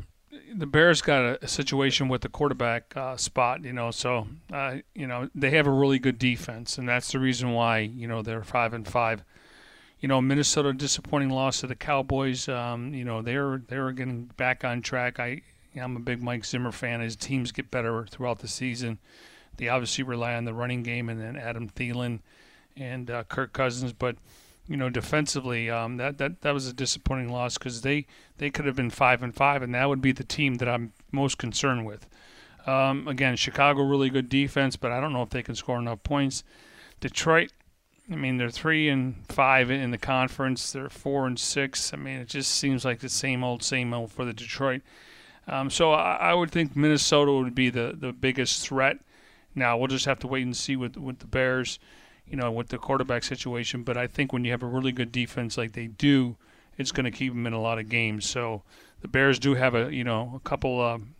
[0.54, 3.90] the Bears got a, situation with the quarterback uh, spot, you know.
[3.90, 7.78] So, uh, you know, they have a really good defense, and that's the reason why
[7.78, 9.24] you know they're five and five
[10.00, 12.48] you know, Minnesota disappointing loss to the Cowboys.
[12.48, 15.18] Um, you know, they're they're getting back on track.
[15.18, 15.42] I
[15.76, 17.00] I'm a big Mike Zimmer fan.
[17.00, 18.98] His teams get better throughout the season.
[19.56, 22.20] They obviously rely on the running game and then Adam Thielen
[22.76, 24.16] and uh, Kirk Cousins, but
[24.68, 28.66] you know, defensively, um, that, that that was a disappointing loss because they, they could
[28.66, 31.86] have been five and five, and that would be the team that I'm most concerned
[31.86, 32.06] with.
[32.66, 36.02] Um, again, Chicago really good defense, but I don't know if they can score enough
[36.02, 36.44] points.
[37.00, 37.50] Detroit,
[38.10, 40.72] I mean, they're three and five in the conference.
[40.72, 41.94] They're four and six.
[41.94, 44.82] I mean, it just seems like the same old, same old for the Detroit.
[45.46, 48.98] Um, so I, I, would think Minnesota would be the, the biggest threat.
[49.54, 51.78] Now we'll just have to wait and see with with the Bears,
[52.30, 53.82] you know, with the quarterback situation.
[53.82, 56.36] But I think when you have a really good defense like they do,
[56.76, 58.28] it's going to keep them in a lot of games.
[58.28, 58.62] So
[59.00, 60.80] the Bears do have a you know a couple.
[60.80, 61.14] Um,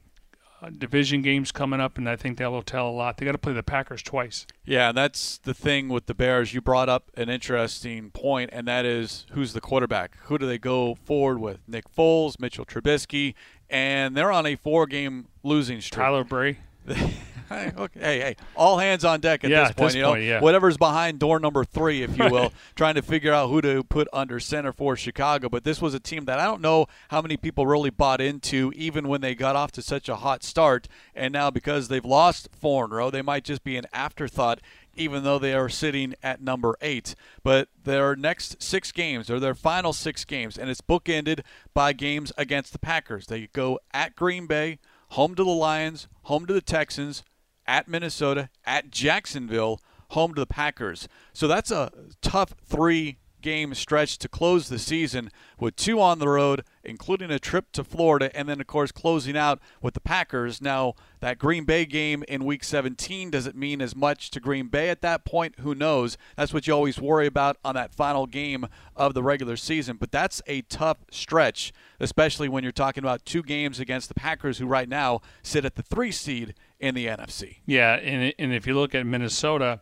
[0.60, 3.16] uh, division games coming up, and I think that will tell a lot.
[3.16, 4.44] They got to play the Packers twice.
[4.64, 6.52] Yeah, and that's the thing with the Bears.
[6.52, 10.16] You brought up an interesting point, and that is who's the quarterback?
[10.24, 11.60] Who do they go forward with?
[11.68, 13.34] Nick Foles, Mitchell Trubisky,
[13.70, 16.04] and they're on a four-game losing streak.
[16.04, 16.58] Tyler Bray.
[17.48, 19.88] hey, okay, hey, hey, all hands on deck at yeah, this point.
[19.88, 20.40] This you know, point, yeah.
[20.40, 24.08] whatever's behind door number three, if you will, trying to figure out who to put
[24.12, 25.48] under center for Chicago.
[25.48, 28.72] But this was a team that I don't know how many people really bought into,
[28.74, 30.88] even when they got off to such a hot start.
[31.14, 34.60] And now because they've lost four in a row, they might just be an afterthought
[34.98, 37.14] even though they are sitting at number eight.
[37.42, 41.40] But their next six games are their final six games, and it's bookended
[41.72, 43.26] by games against the Packers.
[43.26, 44.78] They go at Green Bay,
[45.10, 47.22] home to the Lions, home to the Texans,
[47.68, 51.06] at Minnesota, at Jacksonville, home to the Packers.
[51.32, 56.28] So that's a tough three game stretch to close the season with two on the
[56.28, 60.60] road, including a trip to Florida, and then, of course, closing out with the Packers.
[60.60, 64.68] Now, that Green Bay game in week 17, does it mean as much to Green
[64.68, 65.58] Bay at that point?
[65.60, 66.16] Who knows?
[66.36, 69.96] That's what you always worry about on that final game of the regular season.
[69.96, 74.58] But that's a tough stretch, especially when you're talking about two games against the Packers,
[74.58, 77.58] who right now sit at the three seed in the NFC.
[77.66, 79.80] Yeah, and and if you look at Minnesota,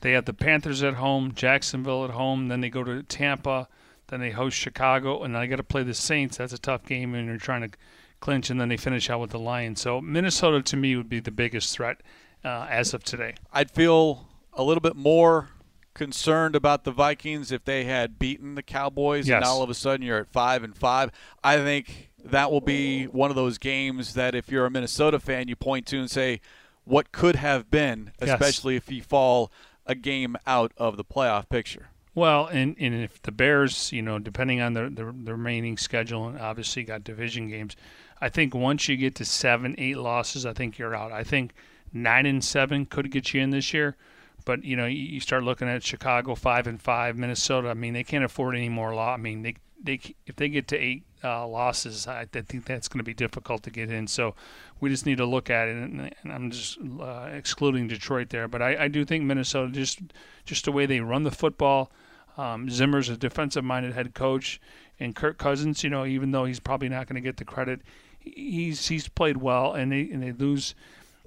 [0.00, 3.68] they have the Panthers at home, Jacksonville at home, then they go to Tampa,
[4.08, 6.38] then they host Chicago, and I got to play the Saints.
[6.38, 7.70] That's a tough game, and you're trying to
[8.20, 9.80] clinch, and then they finish out with the Lions.
[9.80, 12.02] So Minnesota to me would be the biggest threat
[12.44, 13.34] uh, as of today.
[13.52, 15.50] I'd feel a little bit more
[15.94, 19.36] concerned about the Vikings if they had beaten the Cowboys, yes.
[19.36, 21.10] and all of a sudden you're at five and five.
[21.42, 25.48] I think that will be one of those games that if you're a Minnesota fan,
[25.48, 26.40] you point to and say,
[26.84, 28.84] what could have been, especially yes.
[28.84, 29.52] if you fall
[29.86, 31.88] a game out of the playoff picture.
[32.14, 36.28] Well, and, and if the Bears, you know, depending on the, the, the remaining schedule,
[36.28, 37.76] and obviously got division games,
[38.20, 41.12] I think once you get to seven, eight losses, I think you're out.
[41.12, 41.52] I think
[41.92, 43.96] nine and seven could get you in this year.
[44.44, 47.68] But you know, you start looking at Chicago five and five, Minnesota.
[47.68, 49.18] I mean, they can't afford any more loss.
[49.18, 52.88] I mean, they they if they get to eight uh, losses, I, I, think that's
[52.88, 54.06] going to be difficult to get in.
[54.06, 54.34] So
[54.80, 58.48] we just need to look at it, and, and I'm just uh, excluding Detroit there.
[58.48, 60.00] But I, I, do think Minnesota just
[60.44, 61.90] just the way they run the football.
[62.36, 64.60] Um, Zimmer's a defensive-minded head coach,
[64.98, 67.80] and Kirk Cousins, you know, even though he's probably not going to get the credit,
[68.18, 70.74] he's he's played well, and they and they lose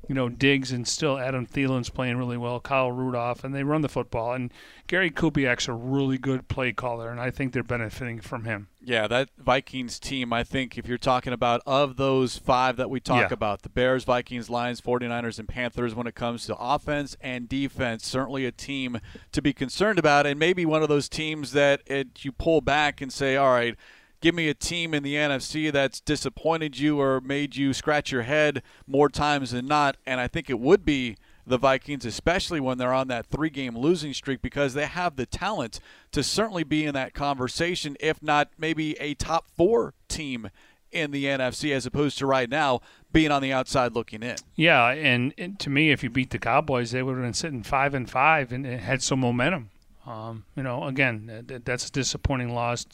[0.08, 3.82] you know, Diggs and still Adam Thielen's playing really well, Kyle Rudolph, and they run
[3.82, 4.34] the football.
[4.34, 4.52] And
[4.88, 8.68] Gary Kubiak's a really good play caller, and I think they're benefiting from him.
[8.82, 13.00] Yeah, that Vikings team, I think if you're talking about of those five that we
[13.00, 13.34] talk yeah.
[13.34, 18.06] about, the Bears, Vikings, Lions, 49ers, and Panthers, when it comes to offense and defense,
[18.06, 19.00] certainly a team
[19.32, 23.00] to be concerned about, and maybe one of those teams that it, you pull back
[23.00, 23.78] and say, all right–
[24.24, 28.22] give me a team in the NFC that's disappointed you or made you scratch your
[28.22, 29.98] head more times than not.
[30.06, 33.78] And I think it would be the Vikings, especially when they're on that three game
[33.78, 35.82] losing streak, because they have the talent
[36.14, 40.50] to certainly be in that conversation, if not maybe a top four team
[40.90, 42.80] in the NFC, as opposed to right now
[43.12, 44.38] being on the outside looking in.
[44.56, 47.94] Yeah, and, to me, if you beat the Cowboys, they would have been sitting five
[47.94, 49.70] and five and had some momentum.
[50.06, 52.86] Um, you know, again, that's a disappointing loss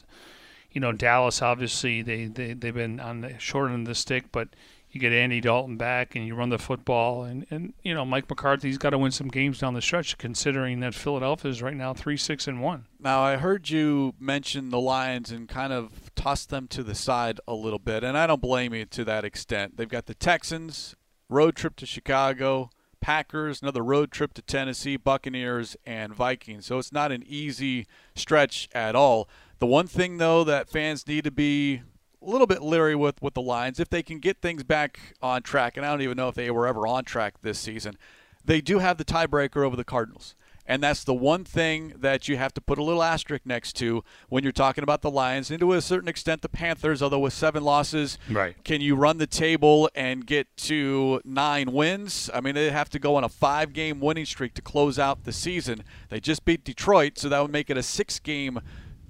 [0.71, 4.31] you know, Dallas obviously they, they they've been on the short end of the stick,
[4.31, 4.49] but
[4.91, 7.23] you get Andy Dalton back and you run the football.
[7.23, 10.79] And, and you know, Mike McCarthy's got to win some games down the stretch, considering
[10.79, 12.85] that Philadelphia is right now 3 6 and 1.
[12.99, 17.39] Now, I heard you mention the Lions and kind of toss them to the side
[17.47, 19.77] a little bit, and I don't blame you to that extent.
[19.77, 20.95] They've got the Texans,
[21.29, 26.65] road trip to Chicago, Packers, another road trip to Tennessee, Buccaneers, and Vikings.
[26.65, 29.29] So it's not an easy stretch at all.
[29.59, 31.81] The one thing, though, that fans need to be
[32.21, 35.41] a little bit leery with with the Lions if they can get things back on
[35.41, 35.77] track.
[35.77, 37.97] And I don't even know if they were ever on track this season.
[38.43, 40.35] They do have the tiebreaker over the Cardinals.
[40.65, 44.03] And that's the one thing that you have to put a little asterisk next to
[44.29, 47.33] when you're talking about the Lions, and to a certain extent the Panthers, although with
[47.33, 48.55] seven losses, right.
[48.63, 52.29] can you run the table and get to nine wins?
[52.35, 55.23] I mean, they have to go on a five game winning streak to close out
[55.23, 55.83] the season.
[56.09, 58.59] They just beat Detroit, so that would make it a six game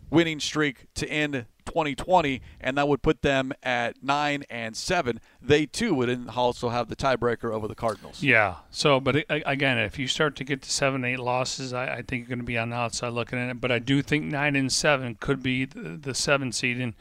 [0.09, 5.19] winning streak to end 2020, and that would put them at nine and seven.
[5.41, 8.23] They too would also have the tiebreaker over the Cardinals.
[8.23, 8.55] Yeah.
[8.71, 12.21] So, but again, if you start to get to seven, eight losses, I, I think
[12.21, 13.61] you're going to be on the outside looking at it.
[13.61, 16.79] But I do think nine and seven could be the, the seven seed.
[16.79, 16.95] And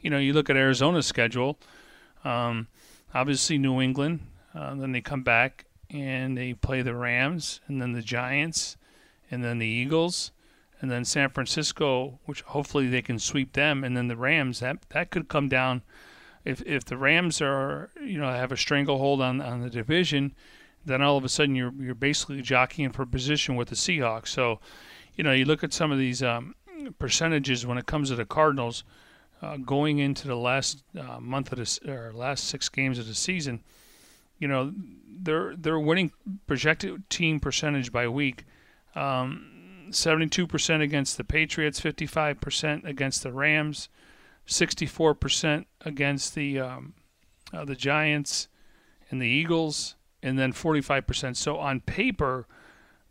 [0.00, 1.58] you know, you look at Arizona's schedule.
[2.24, 2.68] Um,
[3.12, 4.20] obviously, New England.
[4.54, 8.76] Uh, then they come back and they play the Rams, and then the Giants,
[9.30, 10.32] and then the Eagles
[10.82, 14.58] and then San Francisco, which hopefully they can sweep them, and then the Rams.
[14.58, 15.82] That that could come down
[16.44, 20.34] if if the Rams are you know have a stranglehold on on the division,
[20.84, 24.28] then all of a sudden you're you're basically jockeying for position with the Seahawks.
[24.28, 24.58] So,
[25.14, 26.56] you know, you look at some of these um,
[26.98, 28.84] percentages when it comes to the Cardinals.
[29.40, 33.14] Uh, going into the last uh, month of this or last six games of the
[33.14, 33.60] season,
[34.38, 34.72] you know,
[35.08, 36.12] their their winning
[36.46, 38.44] projected team percentage by week
[38.94, 39.51] um,
[39.92, 43.88] 72% against the Patriots, 55% against the Rams,
[44.46, 46.94] 64% against the um,
[47.52, 48.48] uh, the Giants
[49.10, 51.36] and the Eagles, and then 45%.
[51.36, 52.46] So on paper,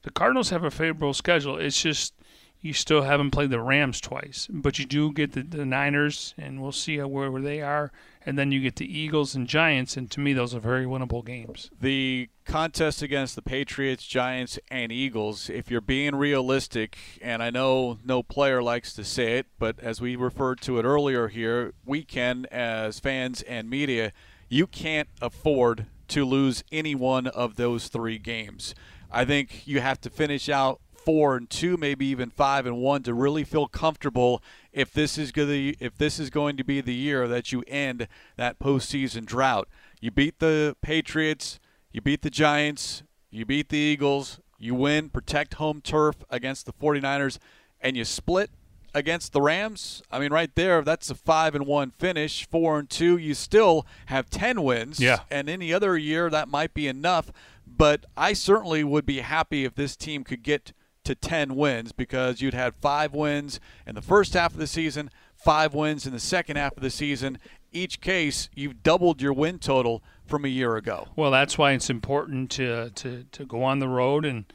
[0.01, 1.57] the Cardinals have a favorable schedule.
[1.57, 2.13] It's just
[2.61, 6.61] you still haven't played the Rams twice, but you do get the, the Niners, and
[6.61, 7.91] we'll see where, where they are.
[8.23, 11.25] And then you get the Eagles and Giants, and to me, those are very winnable
[11.25, 11.71] games.
[11.81, 17.97] The contest against the Patriots, Giants, and Eagles, if you're being realistic, and I know
[18.05, 22.03] no player likes to say it, but as we referred to it earlier here, we
[22.03, 24.13] can, as fans and media,
[24.49, 28.75] you can't afford to lose any one of those three games.
[29.09, 33.03] I think you have to finish out four and two, maybe even five and one,
[33.03, 34.41] to really feel comfortable
[34.71, 37.63] if this is going to if this is going to be the year that you
[37.67, 39.67] end that postseason drought.
[39.99, 41.59] You beat the Patriots,
[41.91, 46.73] you beat the Giants, you beat the Eagles, you win, protect home turf against the
[46.73, 47.37] 49ers,
[47.79, 48.51] and you split
[48.93, 50.03] against the Rams.
[50.11, 52.47] I mean, right there, that's a five and one finish.
[52.47, 54.99] Four and two, you still have ten wins.
[54.99, 55.19] Yeah.
[55.29, 57.31] And any other year, that might be enough.
[57.65, 60.73] But I certainly would be happy if this team could get
[61.03, 65.09] to 10 wins because you'd had five wins in the first half of the season,
[65.35, 67.37] five wins in the second half of the season.
[67.71, 71.07] Each case, you've doubled your win total from a year ago.
[71.15, 74.25] Well, that's why it's important to, to, to go on the road.
[74.25, 74.45] And,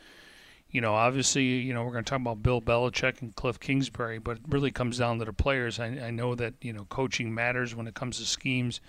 [0.71, 4.19] you know, obviously, you know, we're going to talk about Bill Belichick and Cliff Kingsbury,
[4.19, 5.81] but it really comes down to the players.
[5.81, 8.81] I, I know that, you know, coaching matters when it comes to schemes.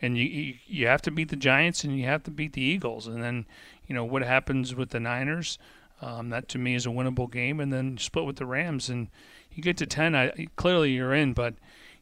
[0.00, 2.62] And you, you you have to beat the Giants and you have to beat the
[2.62, 3.08] Eagles.
[3.08, 3.46] And then,
[3.86, 5.58] you know, what happens with the Niners–
[6.00, 9.08] um, that to me is a winnable game, and then split with the Rams, and
[9.52, 10.14] you get to ten.
[10.14, 11.54] I, clearly, you're in, but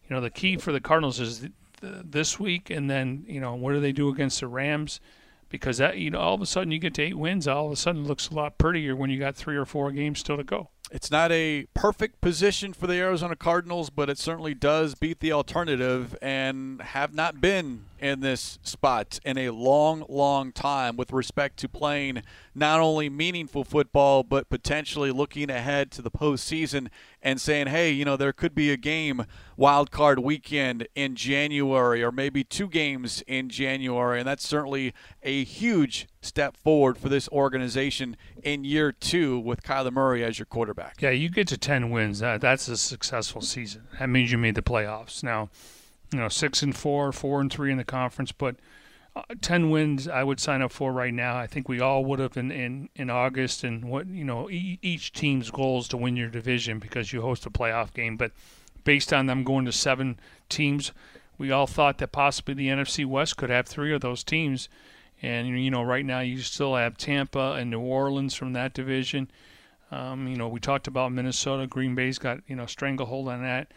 [0.09, 3.41] you know the key for the Cardinals is th- th- this week, and then you
[3.41, 5.01] know what do they do against the Rams?
[5.49, 7.73] Because that you know all of a sudden you get to eight wins, all of
[7.73, 10.37] a sudden it looks a lot prettier when you got three or four games still
[10.37, 10.69] to go.
[10.93, 15.33] It's not a perfect position for the Arizona Cardinals, but it certainly does beat the
[15.33, 21.57] alternative and have not been in this spot in a long, long time with respect
[21.57, 22.23] to playing
[22.55, 26.89] not only meaningful football, but potentially looking ahead to the postseason
[27.21, 29.27] and saying, hey, you know, there could be a game
[29.57, 34.21] wild card weekend in January or maybe two games in January.
[34.21, 39.93] And that's certainly a huge step forward for this organization in year two with Kyler
[39.93, 41.01] Murray as your quarterback.
[41.01, 42.21] Yeah, you get to 10 wins.
[42.21, 43.89] that's a successful season.
[43.99, 45.23] That means you made the playoffs.
[45.23, 45.49] Now,
[46.13, 48.57] you know, six and four, four and three in the conference, but
[49.17, 51.37] uh, ten wins I would sign up for right now.
[51.37, 54.79] I think we all would have in in, in August, and what you know, e-
[54.83, 58.17] each team's goal is to win your division because you host a playoff game.
[58.17, 58.33] But
[58.85, 60.93] based on them going to seven teams,
[61.39, 64.69] we all thought that possibly the NFC West could have three of those teams.
[65.23, 69.31] And you know, right now you still have Tampa and New Orleans from that division.
[69.91, 71.67] Um, you know, we talked about Minnesota.
[71.67, 73.73] Green Bay's got you know stranglehold on that.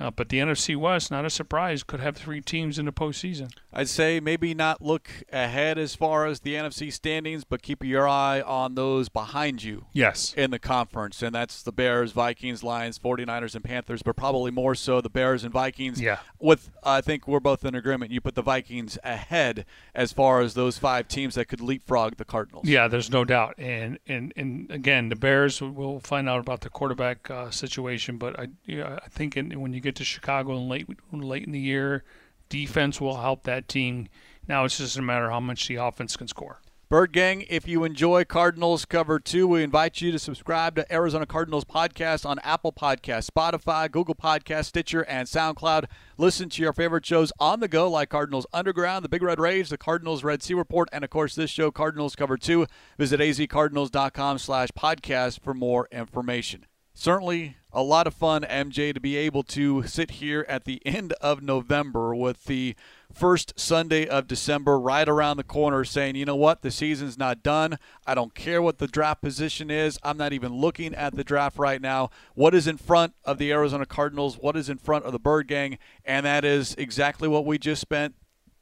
[0.00, 3.50] Uh, but the NFC West, not a surprise, could have three teams in the postseason.
[3.72, 8.08] I'd say maybe not look ahead as far as the NFC standings, but keep your
[8.08, 9.86] eye on those behind you.
[9.92, 10.32] Yes.
[10.34, 14.74] In the conference, and that's the Bears, Vikings, Lions, 49ers, and Panthers, but probably more
[14.74, 16.00] so the Bears and Vikings.
[16.00, 16.18] Yeah.
[16.38, 18.12] With, I think we're both in agreement.
[18.12, 22.24] You put the Vikings ahead as far as those five teams that could leapfrog the
[22.24, 22.66] Cardinals.
[22.66, 23.54] Yeah, there's no doubt.
[23.58, 28.38] And and, and again, the Bears, we'll find out about the quarterback uh, situation, but
[28.38, 31.60] I, yeah, I think in, when you get to Chicago and late late in the
[31.60, 32.04] year,
[32.48, 34.08] defense will help that team.
[34.46, 36.60] Now it's just a matter how much the offense can score.
[36.90, 41.26] Bird Gang, if you enjoy Cardinals Cover 2, we invite you to subscribe to Arizona
[41.26, 45.84] Cardinals podcast on Apple Podcast, Spotify, Google Podcast, Stitcher, and SoundCloud.
[46.16, 49.68] Listen to your favorite shows on the go like Cardinals Underground, The Big Red Rage,
[49.68, 52.66] The Cardinals Red Sea Report, and of course this show, Cardinals Cover 2.
[52.96, 56.64] Visit azcardinals.com slash podcast for more information.
[56.94, 61.12] Certainly a lot of fun, MJ, to be able to sit here at the end
[61.20, 62.74] of November with the
[63.12, 67.42] first Sunday of December right around the corner saying, you know what, the season's not
[67.42, 67.78] done.
[68.06, 69.98] I don't care what the draft position is.
[70.02, 72.10] I'm not even looking at the draft right now.
[72.34, 74.38] What is in front of the Arizona Cardinals?
[74.38, 75.78] What is in front of the Bird Gang?
[76.04, 78.14] And that is exactly what we just spent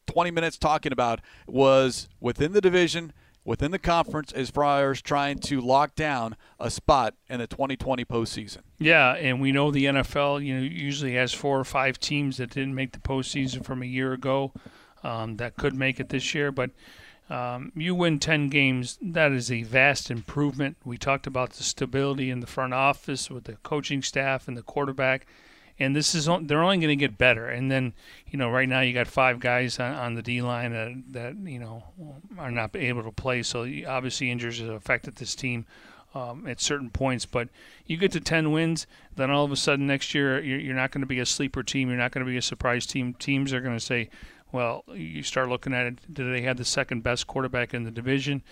[0.07, 3.13] 20 minutes talking about was within the division–
[3.47, 8.59] within the conference as Friars trying to lock down a spot in the 2020 postseason.
[8.79, 12.51] Yeah, and we know the NFL, you know, usually has four or five teams that
[12.51, 14.53] didn't make the postseason from a year ago
[15.03, 16.51] um, that could make it this year.
[16.51, 16.73] But
[17.31, 20.77] um, you win 10 games, that is a vast improvement.
[20.85, 24.63] We talked about the stability in the front office with the coaching staff and the
[24.63, 25.27] quarterback
[25.79, 27.49] and this is they're only going to get better.
[27.49, 27.95] And then
[28.29, 31.51] you know right now you got five guys on, on the D line that, that
[31.51, 31.85] you know
[32.39, 33.43] are not able to play.
[33.43, 35.67] So obviously injuries have affected this team.
[36.15, 37.51] Um, at certain points, but
[37.85, 40.91] you get to 10 wins, then all of a sudden next year you're, you're not
[40.91, 41.91] going to be a sleeper team.
[41.91, 43.13] You're not going to be a surprise team.
[43.13, 44.09] Teams are going to say,
[44.51, 45.99] well, you start looking at it.
[46.11, 48.43] Do they have the second best quarterback in the division?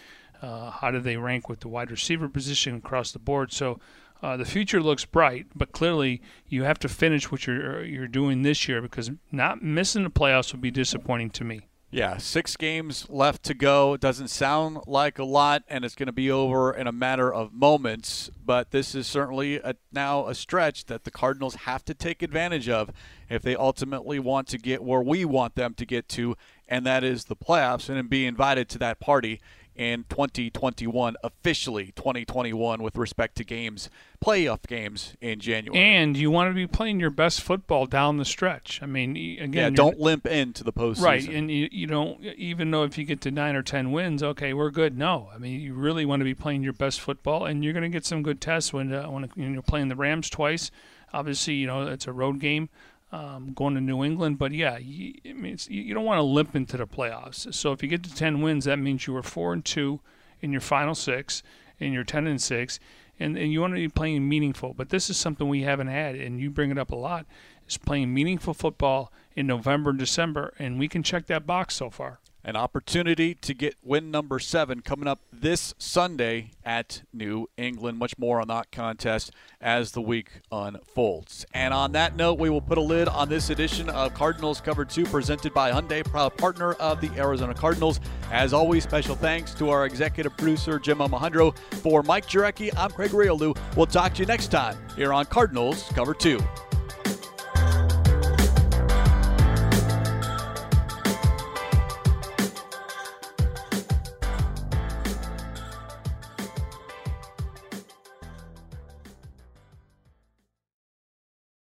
[0.42, 3.50] Uh, how do they rank with the wide receiver position across the board?
[3.50, 3.80] So
[4.22, 8.42] uh, the future looks bright, but clearly you have to finish what you're you're doing
[8.42, 11.68] this year because not missing the playoffs would be disappointing to me.
[11.94, 13.94] Yeah, six games left to go.
[13.94, 17.32] It doesn't sound like a lot, and it's going to be over in a matter
[17.32, 18.32] of moments.
[18.44, 22.68] But this is certainly a, now a stretch that the Cardinals have to take advantage
[22.68, 22.90] of
[23.28, 26.36] if they ultimately want to get where we want them to get to,
[26.68, 29.40] and that is the playoffs, and be invited to that party
[29.76, 33.90] in 2021, officially 2021, with respect to games,
[34.24, 35.82] playoff games in January.
[35.82, 38.80] And you want to be playing your best football down the stretch.
[38.82, 41.02] I mean, again, yeah, don't limp into the postseason.
[41.02, 44.22] Right, and you, you don't even know if you get to nine or ten wins,
[44.22, 44.96] okay, we're good.
[44.96, 47.82] No, I mean, you really want to be playing your best football, and you're going
[47.82, 50.70] to get some good tests when uh, when you're playing the Rams twice.
[51.12, 52.68] Obviously, you know it's a road game
[53.14, 54.38] um, going to New England.
[54.38, 57.52] But yeah, you, I mean, you don't want to limp into the playoffs.
[57.54, 60.00] So if you get to 10 wins, that means you were four and two
[60.40, 61.42] in your final six,
[61.78, 62.80] and you're 10 and six,
[63.20, 64.74] and, and you want to be playing meaningful.
[64.74, 67.24] But this is something we haven't had, and you bring it up a lot.
[67.66, 71.88] Is playing meaningful football in November and December, and we can check that box so
[71.88, 77.98] far an opportunity to get win number seven coming up this Sunday at New England.
[77.98, 81.46] Much more on that contest as the week unfolds.
[81.54, 84.84] And on that note, we will put a lid on this edition of Cardinals Cover
[84.84, 88.00] 2 presented by Hyundai, proud partner of the Arizona Cardinals.
[88.30, 91.52] As always, special thanks to our executive producer, Jim Alejandro.
[91.82, 93.56] For Mike Jurecki, I'm Craig Grialou.
[93.76, 96.38] We'll talk to you next time here on Cardinals Cover 2.